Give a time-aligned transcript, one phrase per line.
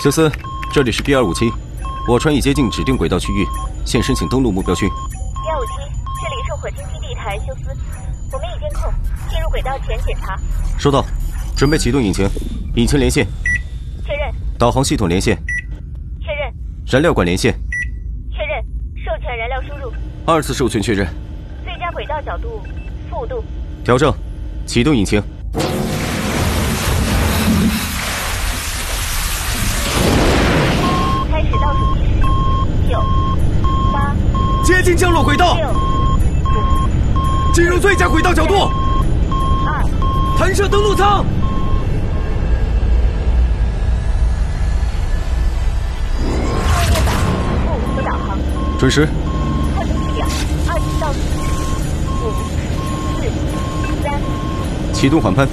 [0.00, 0.32] 休斯，
[0.72, 1.52] 这里是 B 二五七，
[2.08, 3.46] 我船已接近指定轨道区域，
[3.84, 4.88] 现申请登陆目标区。
[4.88, 4.94] B
[5.50, 5.72] 二五七，
[6.22, 7.68] 这里是火星基地台，休斯，
[8.32, 8.90] 我们已监控，
[9.28, 10.40] 进入轨道前检查。
[10.78, 11.04] 收到，
[11.54, 12.26] 准备启动引擎，
[12.76, 13.26] 引擎连线。
[14.06, 14.32] 确认。
[14.58, 15.36] 导航系统连线。
[16.18, 16.50] 确认。
[16.86, 17.52] 燃料管连线。
[18.32, 18.64] 确认。
[19.04, 19.92] 授权燃料输入。
[20.24, 21.06] 二次授权确认。
[21.62, 22.62] 最佳轨道角度
[23.10, 23.44] 负度。
[23.84, 24.10] 调整，
[24.64, 25.22] 启动引擎。
[34.90, 35.56] 接近降落轨道，
[37.54, 38.68] 进入最佳轨道角度。
[39.64, 39.84] 二，
[40.36, 41.24] 弹射登陆舱。
[48.04, 48.36] 导航。
[48.80, 49.06] 准时。
[49.76, 50.26] 测试仪表，
[50.66, 51.18] 二级倒数，
[52.24, 52.32] 五、
[53.14, 53.22] 四、
[54.02, 54.20] 三。
[54.92, 55.48] 启动缓喷。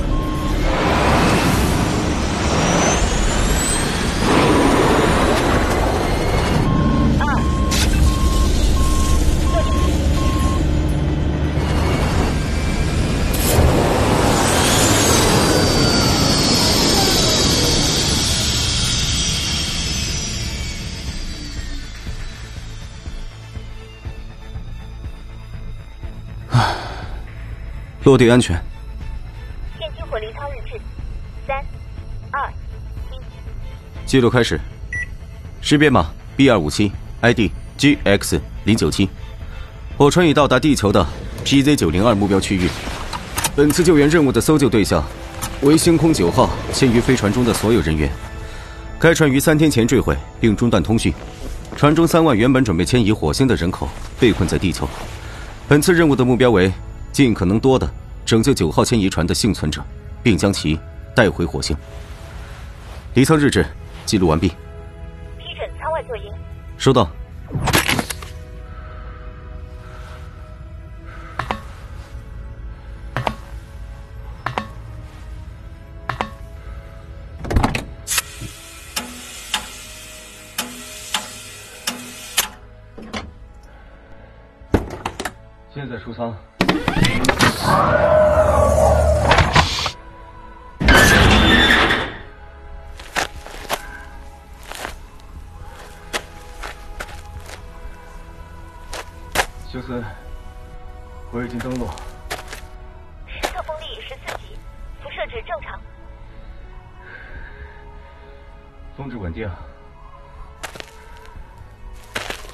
[28.08, 28.58] 落地安全。
[29.77, 30.80] 电机火力舱日志：
[31.46, 31.58] 三、
[32.32, 32.49] 二、
[33.12, 33.20] 一。
[34.05, 34.58] 记录开始。
[35.60, 39.10] 识别码：B 二五七，ID GX 零九七。
[39.98, 41.05] 火船已到达地球的
[41.44, 42.70] PZ 九零二目标区域。
[43.58, 45.04] 本次救援任务的搜救对象
[45.60, 48.10] 为星空九号千余飞船中的所有人员。
[48.98, 51.14] 该船于三天前坠毁并中断通讯。
[51.76, 54.88] 船中三万原本准备迁移火星的人口被困在地球。
[55.68, 56.71] 本次任务的目标为。
[57.18, 57.90] 尽可能多的
[58.27, 59.84] 拯救九号迁移船的幸存者，
[60.21, 60.79] 并将其
[61.15, 61.76] 带回火星。
[63.15, 63.65] 离舱日志
[64.06, 64.50] 记录完毕。
[65.40, 66.31] 批准舱外作业。
[66.78, 67.09] 收到。
[85.74, 86.31] 现在出舱。
[99.70, 100.04] 休斯，
[101.32, 101.88] 我已经登陆。
[103.28, 104.58] 实测风力十四级，
[105.04, 105.80] 辐射值正常。
[108.96, 109.48] 峰值稳定。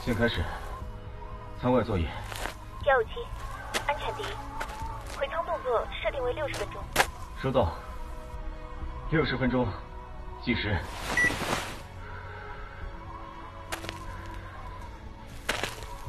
[0.02, 0.44] 先开始，
[1.62, 2.06] 舱外作业。
[2.86, 3.12] 幺五七。
[4.04, 4.26] 安全第一，
[5.18, 6.84] 回舱动作设定为六十分钟。
[7.42, 7.74] 收到。
[9.12, 9.66] 六十分钟，
[10.44, 10.78] 计时。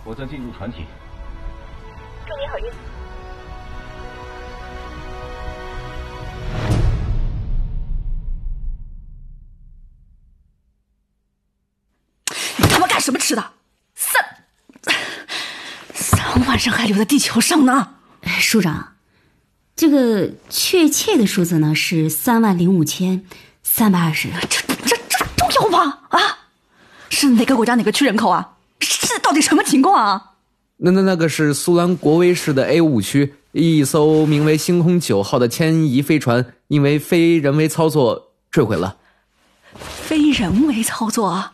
[0.04, 0.86] 我将进入船体。
[2.26, 2.72] 祝你好运。
[12.56, 13.52] 你他妈干什么吃的？
[16.54, 17.88] 晚上还留在地球上呢，
[18.38, 18.92] 署长，
[19.74, 23.26] 这个确切的数字呢是三万零五千
[23.64, 24.28] 三百二十。
[24.48, 25.98] 这这这重要吗？
[26.10, 26.20] 啊，
[27.08, 28.52] 是哪个国家哪个区人口啊？
[28.78, 30.34] 是到底什么情况啊？
[30.76, 38.96] 那那那个是苏兰国威市的 A 五区，一艘名为“星空九号”的迁移飞船因为非人为操作坠毁了。
[39.74, 41.50] 非人为操作？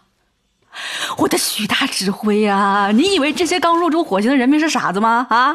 [1.18, 2.90] 我的许大指挥呀！
[2.94, 5.26] 你以为这些刚入住火星的人民是傻子吗？
[5.30, 5.54] 啊！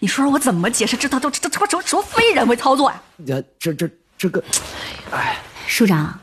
[0.00, 3.02] 你说说我怎么解释这他都这这什么什么非人为操作呀？
[3.26, 4.42] 呀，这这这个，
[5.10, 6.20] 哎，署长，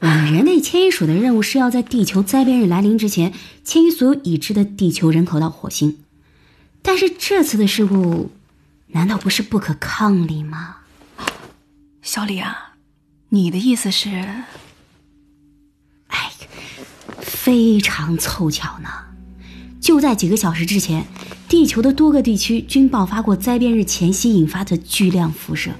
[0.00, 3.32] 我们人类迁移署的任务是要在地球灾变日来临之前
[3.64, 6.02] 迁移所有已知的地球人口到火星，
[6.82, 8.32] 但是这次的事故
[8.88, 10.78] 难道不是不可抗力吗？
[12.02, 12.72] 小李啊，
[13.28, 14.10] 你的意思是？
[17.42, 18.88] 非常凑巧呢，
[19.80, 21.06] 就在几个小时之前，
[21.48, 25.70] 地球的多个地区均爆发过灾变日前夕引发的巨量辐射。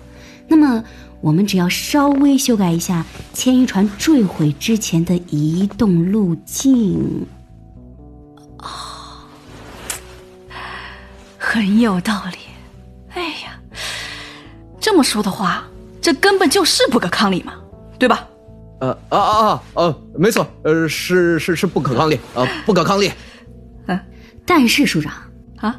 [0.48, 0.82] 那么，
[1.20, 3.04] 我们只要稍微修改一下
[3.34, 7.26] 迁移船坠毁之前的移动路径，
[8.56, 8.66] 哦，
[11.36, 12.38] 很有道理。
[13.10, 13.60] 哎呀，
[14.80, 15.64] 这么说的话，
[16.00, 17.52] 这根本就是不可抗力嘛，
[17.98, 18.26] 对吧？
[18.80, 23.10] 呃啊啊啊呃，没错，呃是是是不可抗力啊，不可抗力。
[23.86, 24.00] 嗯，
[24.44, 25.12] 但是署长
[25.58, 25.78] 啊，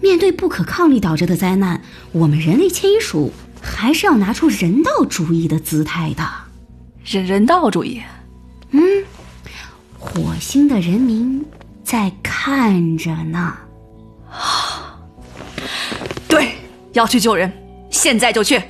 [0.00, 1.80] 面对不可抗力导致的灾难，
[2.12, 3.32] 我们人类迁移署
[3.62, 6.22] 还是要拿出人道主义的姿态的。
[7.04, 8.02] 人人道主义？
[8.72, 8.80] 嗯，
[9.98, 11.44] 火星的人民
[11.84, 13.56] 在看着呢。
[14.28, 14.98] 啊
[16.28, 16.56] 对，
[16.92, 17.50] 要去救人，
[17.90, 18.60] 现在就去。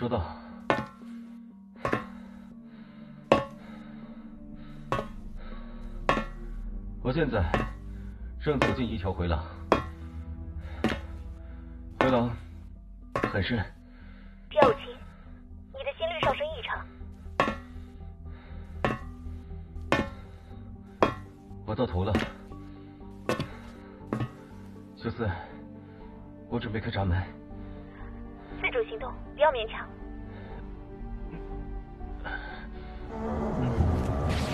[0.00, 0.24] 收到。
[7.02, 7.44] 我现在
[8.42, 9.44] 正走进一条回廊，
[11.98, 12.30] 回廊
[13.30, 13.62] 很深，
[14.48, 14.74] 第二
[15.74, 16.82] 你的心率上升异常。
[21.66, 22.12] 我到头了。
[24.96, 25.28] 休斯，
[26.48, 27.39] 我准备开闸门。
[28.90, 29.86] 行动，不要勉强。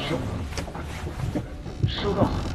[0.06, 0.18] 收，
[1.88, 2.45] 收到。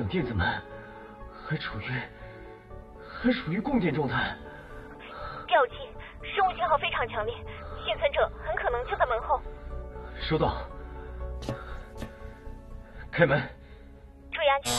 [0.00, 0.46] 供氧电子门，
[1.46, 1.84] 还处于
[3.06, 4.34] 还处于供电状态。
[5.46, 5.74] 比尔武七，
[6.34, 7.34] 生物信号非常强烈，
[7.84, 9.42] 幸存者很可能就在门后。
[10.18, 10.56] 收到。
[13.10, 13.42] 开门。
[14.32, 14.72] 注意安全。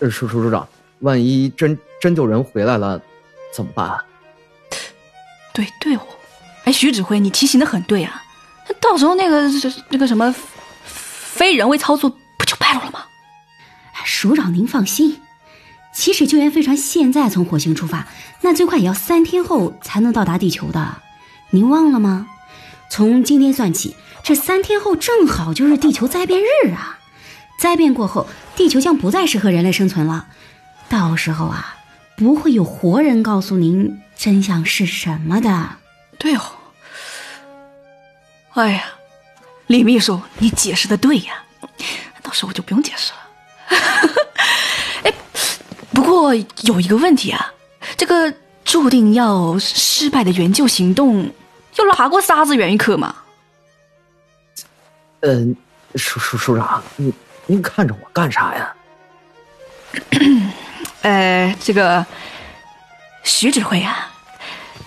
[0.00, 0.68] 呃，署署署长，
[1.00, 3.00] 万一真真救人回来了，
[3.52, 4.02] 怎么办啊？
[5.52, 6.06] 对对哦，
[6.64, 8.22] 哎，徐指挥，你提醒的很对啊，
[8.68, 9.48] 那到时候那个
[9.90, 10.34] 那个什么
[10.84, 13.04] 非人为操作不就败露了吗？
[14.04, 15.20] 署长您放心，
[15.92, 18.06] 即使救援飞船现在从火星出发，
[18.40, 21.02] 那最快也要三天后才能到达地球的，
[21.50, 22.26] 您忘了吗？
[22.90, 26.98] 从今天算起，这三天后正好就是地球灾变日啊！
[27.58, 30.26] 灾变过后，地球将不再适合人类生存了，
[30.88, 31.76] 到时候啊，
[32.18, 35.76] 不会有活人告诉您真相是什么的。
[36.18, 36.42] 对哦，
[38.54, 38.84] 哎呀，
[39.68, 41.44] 李秘书，你解释的对呀，
[42.20, 43.18] 到时候我就不用解释了。
[45.04, 45.14] 哎，
[45.94, 47.52] 不过有一个问题啊，
[47.96, 51.30] 这个注定要失败的援救行动，
[51.76, 53.14] 有哪个傻子愿意去嘛？
[55.20, 55.54] 嗯，
[55.94, 57.12] 署署署长，您
[57.46, 58.74] 您看着我干啥呀？
[61.02, 62.04] 呃，这个
[63.22, 64.10] 徐指挥啊，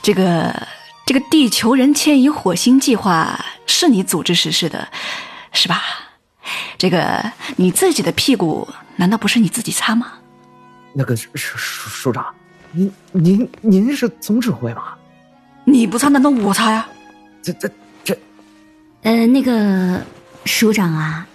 [0.01, 0.67] 这个
[1.05, 4.87] 这个地球人迁移火星计划是你组织实施的，
[5.53, 5.81] 是吧？
[6.77, 10.13] 这个你自己的屁股难道不是你自己擦吗？
[10.93, 12.25] 那个署署署长，
[12.71, 14.93] 您您您是总指挥吗？
[15.63, 16.87] 你不擦，难道我擦呀？
[17.41, 17.69] 这这
[18.03, 18.17] 这，
[19.03, 20.01] 呃，那个
[20.45, 21.25] 署长啊，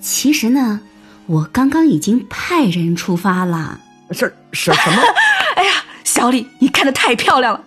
[0.00, 0.80] 其实呢，
[1.26, 3.80] 我刚刚已经派人出发了。
[4.12, 5.02] 是是什么？
[5.56, 7.64] 哎呀，小李，你看的太漂亮了。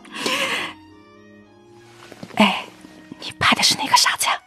[2.36, 2.66] 哎，
[3.20, 4.40] 你拍的是哪个傻子呀？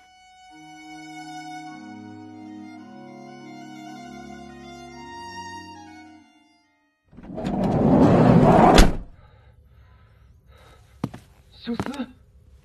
[11.51, 11.83] 修斯，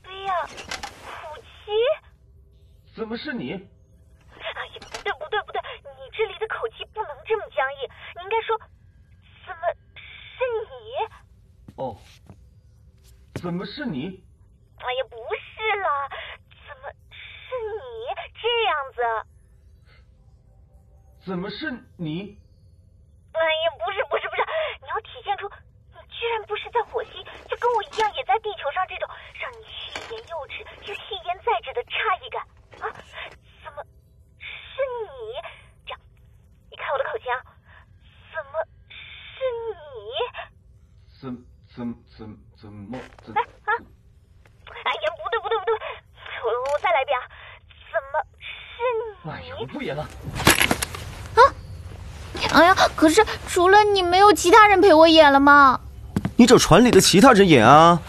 [0.02, 0.48] 比尔武
[1.42, 1.72] 七？
[2.96, 3.52] 怎么是你？
[3.52, 3.64] 哎呀，
[4.80, 8.58] 不对不对不对，你这里的口气不能这么僵硬，你应该说，
[9.46, 9.62] 怎么
[9.98, 11.73] 是你？
[11.84, 12.00] 哦，
[13.36, 14.24] 怎么是你？
[14.78, 16.08] 哎呀，不是啦，
[16.66, 17.84] 怎么是你
[18.42, 19.02] 这样子？
[21.26, 22.40] 怎么是你？
[23.34, 24.42] 哎呀，不是不是不是，
[24.82, 25.50] 你要体现出
[25.92, 27.12] 你居然不是在火星，
[27.50, 32.48] 就跟我一样也在地球上这种让你欲言又止又欲言再止的诧异感
[32.80, 32.88] 啊！
[33.62, 33.84] 怎么
[34.40, 35.36] 是你？
[35.86, 36.00] 这样，
[36.72, 37.44] 你看我的口型啊，
[38.32, 38.64] 怎么
[39.36, 39.44] 是
[39.76, 39.84] 你？
[41.76, 43.34] 怎怎怎怎么怎？
[43.36, 43.72] 哎啊！
[44.70, 45.74] 哎呀，不对不对不对，
[46.46, 47.26] 我我再来一遍啊！
[47.92, 49.32] 怎么是你？
[49.32, 50.04] 哎呀，我不演了。
[50.04, 51.42] 啊
[52.54, 55.80] 哎呀，可是除了你，没有其他人陪我演了吗？
[56.36, 58.00] 你找船里的其他人演啊！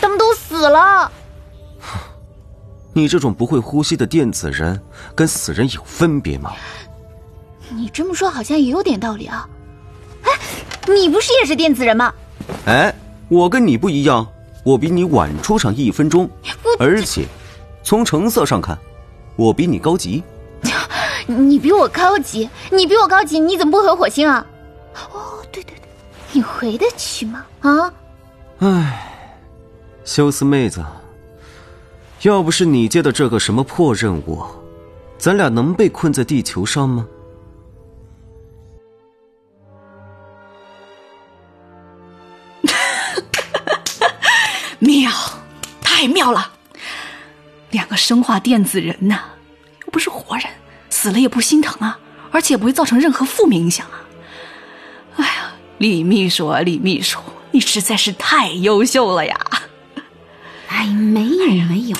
[0.00, 1.10] 他们都死了。
[2.92, 4.82] 你这种不会呼吸的电子人，
[5.14, 6.52] 跟死人有分别吗？
[7.70, 9.48] 你这么说好像也有点道理啊。
[10.24, 10.32] 哎，
[10.86, 12.12] 你不是也是电子人吗？
[12.66, 12.94] 哎，
[13.28, 14.26] 我跟你不一样，
[14.62, 16.28] 我比你晚出场一分钟，
[16.78, 17.26] 而且
[17.82, 18.78] 从成色上看，
[19.34, 20.22] 我比你高级。
[21.26, 22.48] 你比我高级？
[22.70, 23.40] 你比我高级？
[23.40, 24.46] 你怎么不回火星啊？
[25.12, 25.88] 哦，对对对，
[26.32, 27.44] 你回得去吗？
[27.60, 27.92] 啊？
[28.58, 29.12] 唉，
[30.04, 30.84] 休斯妹子，
[32.22, 34.40] 要不是你接的这个什么破任务，
[35.18, 37.06] 咱俩能被困在地球上吗？
[44.78, 45.10] 妙，
[45.80, 46.52] 太妙了！
[47.70, 49.20] 两个生化电子人呐，
[49.84, 50.46] 又不是活人，
[50.90, 51.98] 死了也不心疼啊，
[52.30, 54.00] 而且不会造成任何负面影响啊。
[55.16, 57.18] 哎呀，李秘书啊，李秘书，
[57.50, 59.38] 你实在是太优秀了呀！
[60.68, 61.96] 哎，没有没有，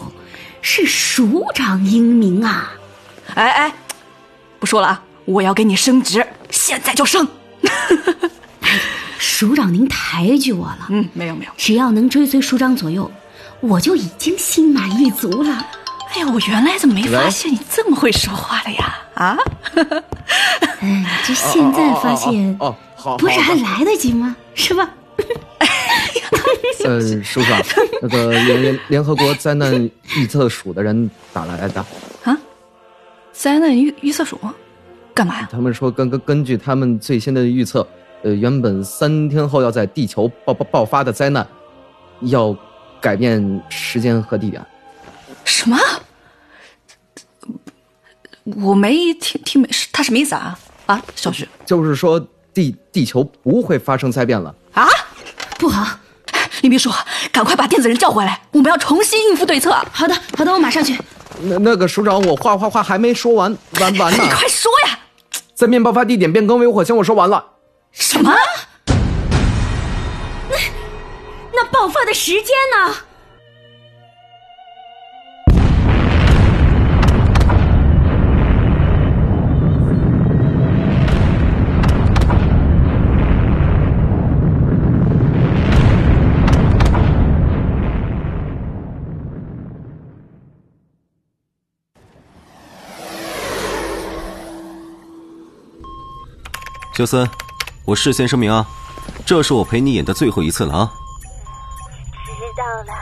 [0.61, 2.73] 是署长英明啊！
[3.35, 3.73] 哎哎，
[4.59, 7.27] 不说了啊，我要给你升职，现在就升！
[9.27, 10.87] 署长，您抬举我了。
[10.89, 13.11] 嗯，没有没有，只要能追随署长左右，
[13.61, 15.67] 我就已经心满意足了。
[16.15, 18.99] 哎呀，我原来怎么没发现你这么会说话的呀？
[19.15, 19.37] 啊？
[20.81, 24.35] 哎，这现在发现，哦，好，不是还来得及吗？
[24.55, 24.89] 是吧？
[26.85, 27.61] 呃，署长，
[28.01, 29.75] 那个联联联合国灾难
[30.15, 31.85] 预测署的人打来的，
[32.23, 32.39] 啊？
[33.33, 34.39] 灾难预预测署？
[35.13, 35.49] 干嘛呀？
[35.51, 37.87] 他们说根根根据他们最新的预测，
[38.27, 41.47] 呃，原本三天后要在地球爆爆爆发的灾难，
[42.23, 42.53] 要
[43.01, 44.61] 改变时间和地点。
[45.45, 45.79] 什么？
[48.57, 50.59] 我没听听没，他什么意思啊？
[50.87, 52.19] 啊，小徐，就是说
[52.53, 54.53] 地地球不会发生灾变了。
[54.73, 54.89] 啊？
[55.57, 55.87] 不好！
[56.63, 56.91] 李秘书，
[57.31, 59.71] 赶快把电子人叫回来，我们要重新应付对策。
[59.93, 60.99] 好的，好的，我马上去。
[61.43, 64.29] 那那个署长，我话话话还没说完，完完呢你。
[64.31, 64.99] 快说呀！
[65.55, 67.53] 灾变爆发地点变更为火星，我说完了。
[67.99, 68.31] 什么？
[70.49, 70.57] 那
[71.53, 72.95] 那爆发的时间呢？
[96.95, 97.29] 休森，
[97.87, 98.67] 我事先声明啊，
[99.25, 100.93] 这是我陪你演的最后一次了啊！
[102.27, 102.93] 知道了，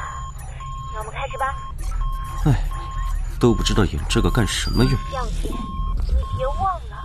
[0.92, 1.56] 那我们开始吧。
[2.44, 2.52] 哎，
[3.40, 4.92] 都不知道演这个干什么用。
[5.10, 6.56] 向姐，你别忘
[6.92, 7.00] 了，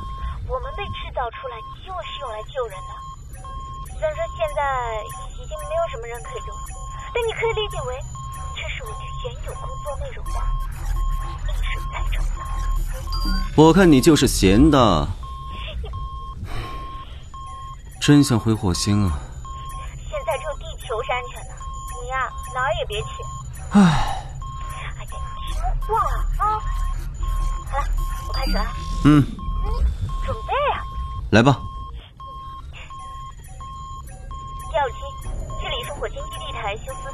[0.49, 2.91] 我们被制造出来就是用来救人的。
[3.97, 5.01] 虽然说现在
[5.39, 6.55] 已经没有什么人可以用，
[7.15, 7.95] 但你可以理解为
[8.59, 10.35] 这是我去原有工作内容的
[11.47, 12.43] 逆水再成的。
[13.55, 15.07] 我看你就是闲的，
[17.99, 19.19] 真想回火星啊！
[20.09, 21.49] 现在只有地球是安全的，
[22.01, 23.07] 你呀、哪儿也别去。
[23.71, 25.15] 唉，哎呀，你听
[25.85, 25.99] 话
[26.37, 26.59] 啊！
[27.69, 27.83] 好了，
[28.27, 28.65] 我开始了，
[29.05, 29.23] 嗯，
[30.25, 30.81] 准备啊！
[31.31, 31.59] 来吧。
[34.73, 34.95] 幺五七，
[35.61, 37.13] 这里是火星基地台休斯，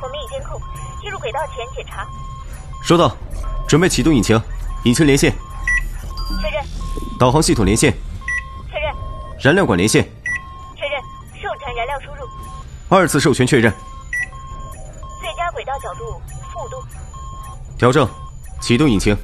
[0.00, 0.58] 我们已监控，
[1.02, 2.06] 进入轨道前检查，
[2.82, 3.14] 收到，
[3.68, 4.40] 准备启动引擎，
[4.84, 5.32] 引擎连线，
[6.40, 6.64] 确认，
[7.18, 7.92] 导航系统连线，
[8.70, 8.94] 确认，
[9.40, 10.08] 燃料管连线，
[12.90, 13.72] 二次授权确认，
[15.20, 16.20] 最佳轨道角度
[16.52, 16.76] 负度，
[17.78, 18.08] 调整，
[18.60, 19.16] 启动引擎。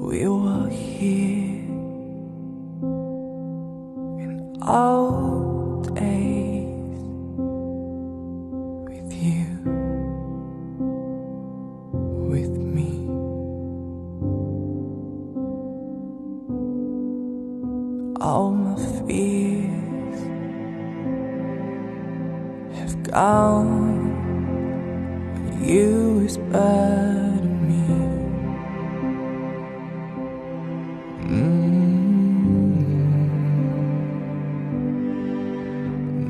[0.00, 1.68] We were here
[4.18, 5.31] in old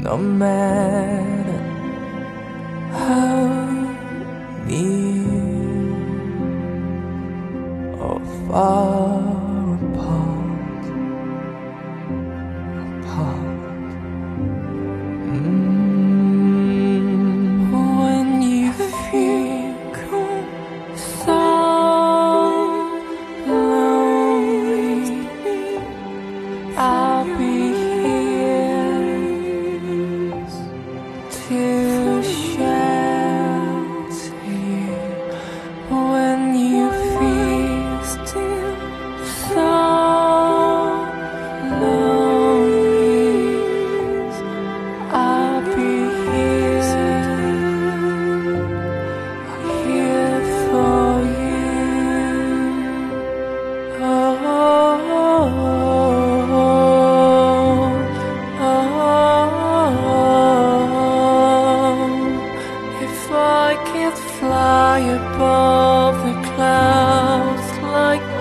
[0.03, 1.63] No matter
[2.91, 3.47] how
[4.67, 5.31] near
[8.01, 9.12] or far.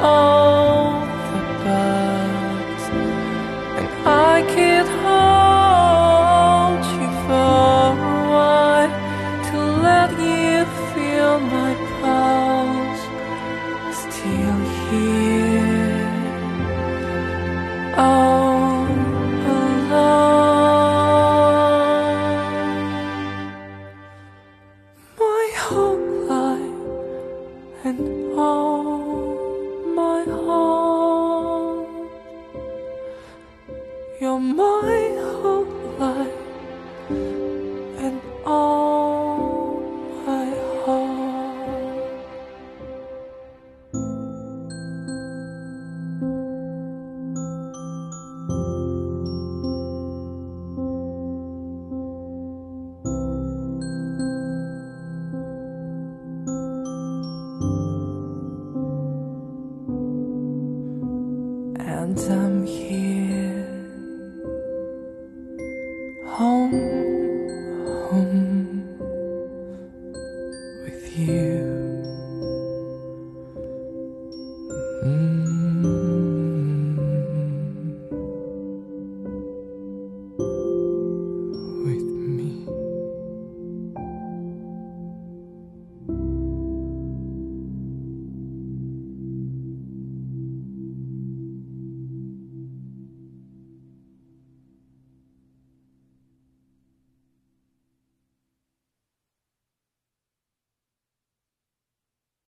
[0.04, 0.41] Oh.
[34.56, 35.66] my whole
[35.98, 36.41] life.